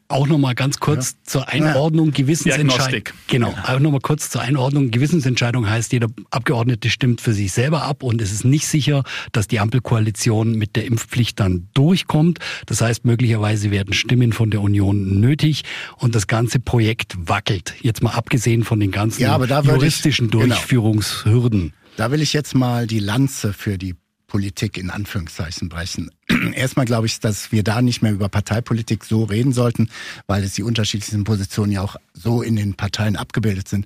[0.10, 1.18] auch noch mal ganz kurz ja.
[1.24, 3.04] zur Einordnung Gewissensentscheidung.
[3.28, 3.76] Genau, ja.
[3.76, 8.04] auch noch mal kurz zur Einordnung Gewissensentscheidung heißt, jeder Abgeordnete stimmt für sich selber ab
[8.04, 12.40] und es ist nicht sicher, dass die Ampelkoalition mit der Impfpflicht dann durchkommt.
[12.66, 15.64] Das heißt, möglicherweise werden Stimmen von der Union nötig
[15.98, 17.74] und das ganze Projekt wackelt.
[17.82, 20.46] Jetzt mal abgesehen von den ganzen ja, juristischen ich, genau.
[20.46, 21.60] Durchführungshürden.
[21.60, 21.74] Genau.
[21.98, 23.96] Da will ich jetzt mal die Lanze für die
[24.28, 26.12] Politik in Anführungszeichen brechen.
[26.54, 29.90] Erstmal glaube ich, dass wir da nicht mehr über Parteipolitik so reden sollten,
[30.28, 33.86] weil es die unterschiedlichen Positionen ja auch so in den Parteien abgebildet sind.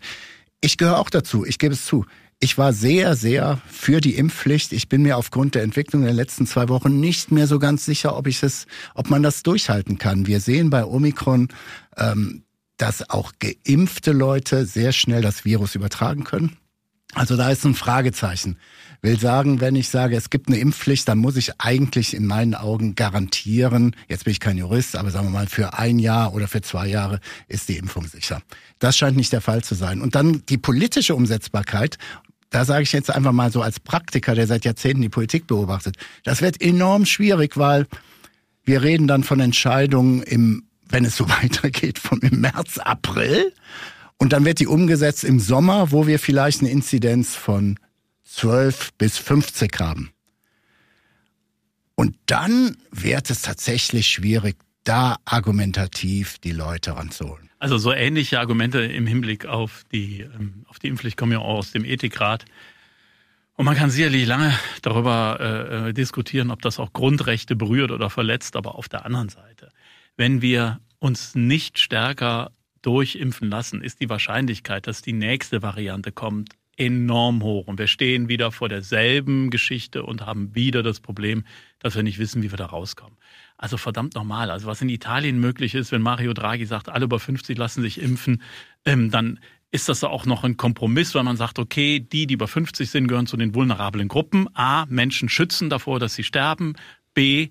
[0.62, 2.06] Ich gehöre auch dazu, ich gebe es zu.
[2.40, 4.74] Ich war sehr, sehr für die Impfpflicht.
[4.74, 8.18] Ich bin mir aufgrund der Entwicklung der letzten zwei Wochen nicht mehr so ganz sicher,
[8.18, 10.26] ob ich es, ob man das durchhalten kann.
[10.26, 11.50] Wir sehen bei Omikron,
[11.98, 12.44] ähm,
[12.78, 16.58] dass auch geimpfte Leute sehr schnell das Virus übertragen können.
[17.14, 18.58] Also da ist ein Fragezeichen.
[19.02, 22.54] Will sagen, wenn ich sage, es gibt eine Impfpflicht, dann muss ich eigentlich in meinen
[22.54, 26.48] Augen garantieren, jetzt bin ich kein Jurist, aber sagen wir mal, für ein Jahr oder
[26.48, 28.44] für zwei Jahre ist die Impfung sicher.
[28.78, 30.02] Das scheint nicht der Fall zu sein.
[30.02, 31.98] Und dann die politische Umsetzbarkeit,
[32.52, 35.96] da sage ich jetzt einfach mal so als Praktiker, der seit Jahrzehnten die Politik beobachtet,
[36.24, 37.88] das wird enorm schwierig, weil
[38.66, 43.52] wir reden dann von Entscheidungen im, wenn es so weitergeht, von im März, April.
[44.22, 47.80] Und dann wird die umgesetzt im Sommer, wo wir vielleicht eine Inzidenz von
[48.26, 50.12] 12 bis 50 haben.
[51.96, 57.50] Und dann wird es tatsächlich schwierig, da argumentativ die Leute ranzuholen.
[57.58, 61.58] Also so ähnliche Argumente im Hinblick auf die, ähm, auf die Impfpflicht kommen ja auch
[61.58, 62.46] aus dem Ethikrat.
[63.54, 64.54] Und man kann sicherlich lange
[64.84, 68.56] darüber äh, äh, diskutieren, ob das auch Grundrechte berührt oder verletzt.
[68.56, 69.70] Aber auf der anderen Seite,
[70.16, 72.52] wenn wir uns nicht stärker
[72.82, 77.68] durchimpfen lassen, ist die Wahrscheinlichkeit, dass die nächste Variante kommt, enorm hoch.
[77.68, 81.44] Und wir stehen wieder vor derselben Geschichte und haben wieder das Problem,
[81.80, 83.18] dass wir nicht wissen, wie wir da rauskommen.
[83.58, 84.50] Also verdammt normal.
[84.50, 88.02] Also was in Italien möglich ist, wenn Mario Draghi sagt, alle über 50 lassen sich
[88.02, 88.42] impfen,
[88.86, 89.40] ähm, dann
[89.72, 93.08] ist das auch noch ein Kompromiss, weil man sagt, okay, die, die über 50 sind,
[93.08, 94.48] gehören zu den vulnerablen Gruppen.
[94.56, 96.74] A, Menschen schützen davor, dass sie sterben.
[97.14, 97.50] B,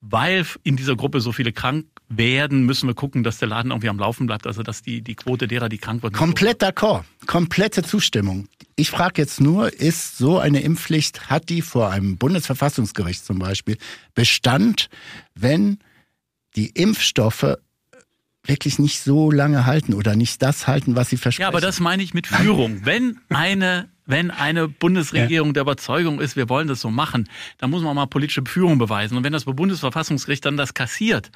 [0.00, 3.88] weil in dieser Gruppe so viele krank werden, müssen wir gucken, dass der Laden irgendwie
[3.88, 6.14] am Laufen bleibt, also dass die, die Quote derer, die krank werden.
[6.14, 7.04] Komplett d'accord.
[7.26, 8.48] Komplette Zustimmung.
[8.74, 13.78] Ich frage jetzt nur, ist so eine Impfpflicht, hat die vor einem Bundesverfassungsgericht zum Beispiel
[14.14, 14.88] Bestand,
[15.34, 15.78] wenn
[16.56, 17.56] die Impfstoffe
[18.44, 21.42] wirklich nicht so lange halten oder nicht das halten, was sie versprechen.
[21.42, 22.84] Ja, aber das meine ich mit Führung.
[22.84, 27.82] Wenn eine wenn eine Bundesregierung der Überzeugung ist, wir wollen das so machen, dann muss
[27.82, 29.16] man mal politische Führung beweisen.
[29.16, 31.30] Und wenn das Bundesverfassungsgericht dann das kassiert,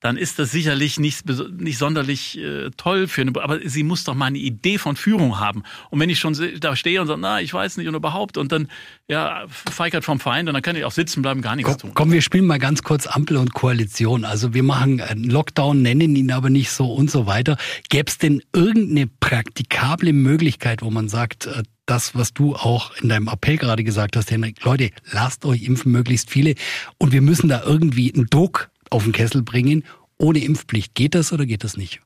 [0.00, 1.24] dann ist das sicherlich nicht,
[1.58, 5.40] nicht sonderlich äh, toll für eine, aber sie muss doch mal eine Idee von Führung
[5.40, 5.62] haben.
[5.90, 8.52] Und wenn ich schon da stehe und sage, na, ich weiß nicht und überhaupt und
[8.52, 8.68] dann,
[9.08, 11.90] ja, feigert vom Feind, dann kann ich auch sitzen bleiben, gar nichts komm, tun.
[11.94, 14.24] Komm, wir spielen mal ganz kurz Ampel und Koalition.
[14.24, 17.56] Also wir machen einen Lockdown, nennen ihn aber nicht so und so weiter.
[17.88, 23.08] Gäbe es denn irgendeine praktikable Möglichkeit, wo man sagt, äh, das, was du auch in
[23.08, 26.54] deinem Appell gerade gesagt hast, Henrik, Leute, lasst euch impfen, möglichst viele.
[26.98, 29.84] Und wir müssen da irgendwie einen Druck auf den Kessel bringen.
[30.18, 32.00] Ohne Impfpflicht geht das oder geht das nicht?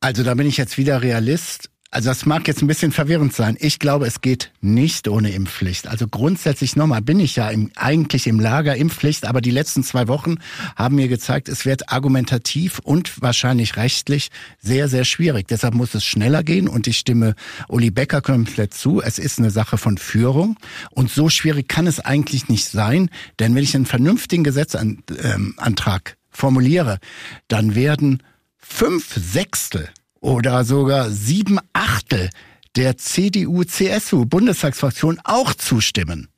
[0.00, 1.71] Also da bin ich jetzt wieder Realist.
[1.94, 3.54] Also das mag jetzt ein bisschen verwirrend sein.
[3.60, 5.86] Ich glaube, es geht nicht ohne Impfpflicht.
[5.88, 10.08] Also grundsätzlich nochmal bin ich ja im, eigentlich im Lager Impfpflicht, aber die letzten zwei
[10.08, 10.36] Wochen
[10.74, 15.48] haben mir gezeigt, es wird argumentativ und wahrscheinlich rechtlich sehr, sehr schwierig.
[15.48, 17.34] Deshalb muss es schneller gehen und ich stimme
[17.68, 19.02] Uli Becker komplett zu.
[19.02, 20.56] Es ist eine Sache von Führung
[20.92, 26.16] und so schwierig kann es eigentlich nicht sein, denn wenn ich einen vernünftigen Gesetzantrag ähm,
[26.30, 27.00] formuliere,
[27.48, 28.22] dann werden
[28.56, 29.90] fünf Sechstel
[30.22, 32.30] oder sogar sieben Achtel
[32.76, 36.28] der CDU-CSU-Bundestagsfraktion auch zustimmen.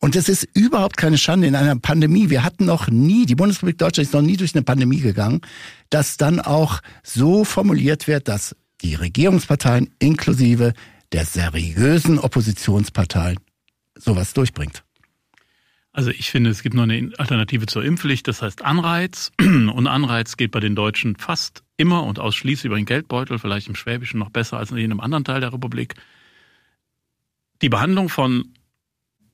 [0.00, 2.30] Und es ist überhaupt keine Schande in einer Pandemie.
[2.30, 5.40] Wir hatten noch nie, die Bundesrepublik Deutschland ist noch nie durch eine Pandemie gegangen,
[5.90, 10.74] dass dann auch so formuliert wird, dass die Regierungsparteien inklusive
[11.12, 13.38] der seriösen Oppositionsparteien
[13.96, 14.83] sowas durchbringt.
[15.94, 19.30] Also ich finde, es gibt noch eine Alternative zur Impfpflicht, das heißt Anreiz.
[19.40, 23.76] Und Anreiz geht bei den Deutschen fast immer und ausschließlich über den Geldbeutel, vielleicht im
[23.76, 25.94] Schwäbischen noch besser als in jedem anderen Teil der Republik.
[27.62, 28.52] Die Behandlung von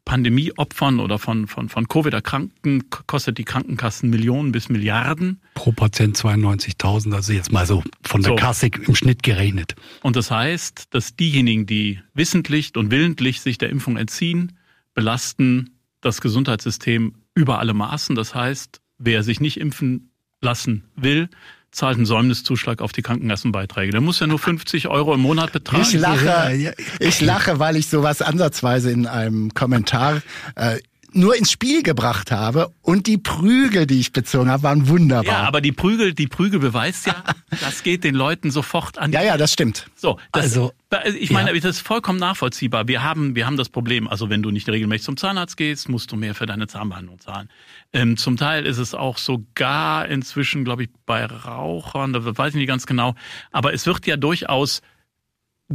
[0.05, 5.41] Pandemieopfern oder von, von, von Covid-Erkrankten kostet die Krankenkassen Millionen bis Milliarden.
[5.55, 8.37] Pro Patient 92.000, also jetzt mal so von der so.
[8.37, 9.77] Kasse im Schnitt gerechnet.
[10.03, 14.59] Und das heißt, dass diejenigen, die wissentlich und willentlich sich der Impfung entziehen,
[14.95, 18.15] belasten das Gesundheitssystem über alle Maßen.
[18.17, 20.11] Das heißt, wer sich nicht impfen
[20.41, 21.29] lassen will,
[21.71, 23.93] zahlt einen Säumniszuschlag auf die Krankenkassenbeiträge.
[23.93, 25.83] Der muss ja nur 50 Euro im Monat betragen.
[25.83, 30.23] Ich lache, ich lache, weil ich sowas ansatzweise in einem Kommentar
[30.57, 30.79] äh,
[31.13, 35.25] nur ins Spiel gebracht habe und die Prügel, die ich bezogen habe, waren wunderbar.
[35.25, 37.23] Ja, aber die Prügel, die Prügel beweist ja,
[37.61, 39.13] das geht den Leuten sofort an.
[39.13, 39.87] Ja, ja, das stimmt.
[39.97, 40.73] So, das, also
[41.19, 41.61] ich meine, ja.
[41.61, 42.89] das ist vollkommen nachvollziehbar.
[42.89, 44.09] Wir haben, wir haben das Problem.
[44.09, 47.49] Also wenn du nicht regelmäßig zum Zahnarzt gehst, musst du mehr für deine Zahnbehandlung zahlen.
[47.93, 52.59] Ähm, zum Teil ist es auch sogar inzwischen, glaube ich, bei Rauchern, da weiß ich
[52.59, 53.15] nicht ganz genau.
[53.53, 54.83] Aber es wird ja durchaus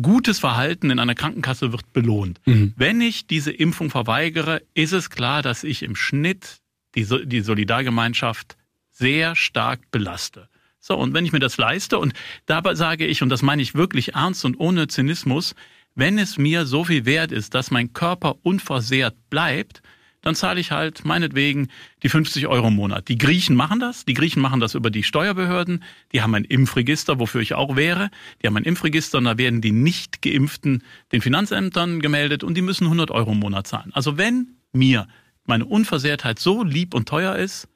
[0.01, 2.39] gutes Verhalten in einer Krankenkasse wird belohnt.
[2.45, 2.73] Mhm.
[2.75, 6.59] Wenn ich diese Impfung verweigere, ist es klar, dass ich im Schnitt
[6.95, 8.57] die, die Solidargemeinschaft
[8.91, 10.49] sehr stark belaste.
[10.79, 12.13] So, und wenn ich mir das leiste, und
[12.45, 15.55] dabei sage ich, und das meine ich wirklich ernst und ohne Zynismus,
[15.95, 19.81] wenn es mir so viel wert ist, dass mein Körper unversehrt bleibt,
[20.25, 21.67] dann zahle ich halt meinetwegen
[22.01, 23.09] die 50 Euro im Monat.
[23.09, 24.05] Die Griechen machen das.
[24.05, 25.83] Die Griechen machen das über die Steuerbehörden.
[26.13, 28.09] Die haben ein Impfregister, wofür ich auch wäre.
[28.41, 32.63] Die haben ein Impfregister und da werden die nicht geimpften den Finanzämtern gemeldet und die
[32.63, 33.91] müssen 100 Euro im Monat zahlen.
[33.93, 35.07] Also wenn mir
[35.45, 37.67] meine Unversehrtheit so lieb und teuer ist,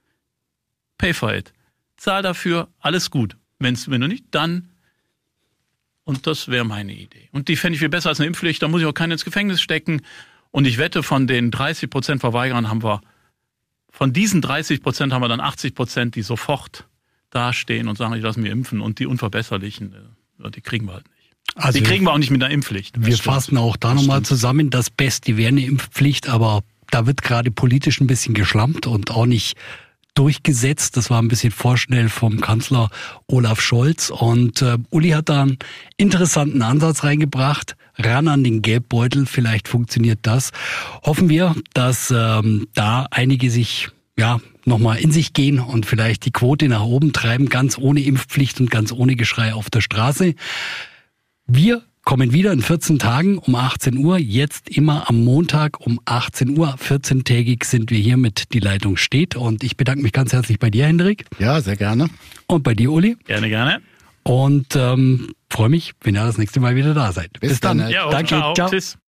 [0.97, 1.53] pay for it.
[1.97, 3.37] Zahl dafür, alles gut.
[3.59, 4.69] Wenn's, wenn du nicht, dann
[6.03, 7.29] Und das wäre meine Idee.
[7.31, 8.63] Und die fände ich viel besser als eine Impfpflicht.
[8.63, 10.01] Da muss ich auch keinen ins Gefängnis stecken.
[10.51, 13.01] Und ich wette, von den 30 Prozent Verweigerern haben wir,
[13.91, 16.87] von diesen 30 Prozent haben wir dann 80 Prozent, die sofort
[17.29, 18.81] dastehen und sagen, ich lasse mich impfen.
[18.81, 19.93] Und die Unverbesserlichen,
[20.43, 21.19] äh, die kriegen wir halt nicht.
[21.55, 23.03] Also die kriegen wir auch nicht mit einer Impfpflicht.
[23.03, 24.69] Wir fassen auch da nochmal zusammen.
[24.69, 29.25] Das Beste wäre eine Impfpflicht, aber da wird gerade politisch ein bisschen geschlampt und auch
[29.25, 29.57] nicht
[30.15, 30.97] durchgesetzt.
[30.97, 32.89] Das war ein bisschen vorschnell vom Kanzler
[33.27, 34.09] Olaf Scholz.
[34.09, 35.57] Und äh, Uli hat da einen
[35.97, 37.75] interessanten Ansatz reingebracht.
[37.99, 40.51] Ran an den Gelbbeutel, vielleicht funktioniert das.
[41.03, 46.31] Hoffen wir, dass ähm, da einige sich ja nochmal in sich gehen und vielleicht die
[46.31, 50.35] Quote nach oben treiben, ganz ohne Impfpflicht und ganz ohne Geschrei auf der Straße.
[51.45, 54.17] Wir kommen wieder in 14 Tagen um 18 Uhr.
[54.17, 56.75] Jetzt immer am Montag um 18 Uhr.
[56.75, 59.35] 14-tägig sind wir hier mit Die Leitung steht.
[59.35, 61.25] Und ich bedanke mich ganz herzlich bei dir, Hendrik.
[61.37, 62.09] Ja, sehr gerne.
[62.47, 63.17] Und bei dir, Uli.
[63.25, 63.81] Gerne, gerne.
[64.23, 67.39] Und ähm, freue mich, wenn ihr das nächste Mal wieder da seid.
[67.39, 67.79] Bis, Bis dann.
[67.79, 67.89] dann.
[67.89, 68.27] Ja, Danke.
[68.27, 68.53] Ciao.
[68.53, 68.69] ciao.
[68.69, 68.99] Tschüss.